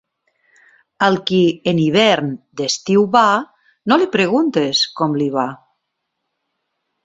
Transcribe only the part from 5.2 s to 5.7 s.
li va.